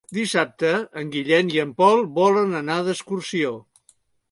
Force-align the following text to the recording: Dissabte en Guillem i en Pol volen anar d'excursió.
Dissabte 0.17 0.71
en 1.01 1.11
Guillem 1.15 1.51
i 1.57 1.61
en 1.65 1.75
Pol 1.83 2.03
volen 2.17 2.59
anar 2.63 2.81
d'excursió. 2.91 3.55